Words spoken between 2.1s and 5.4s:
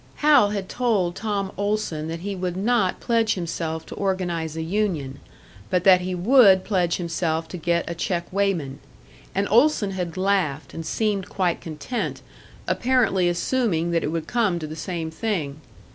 he would not pledge himself to organise a union,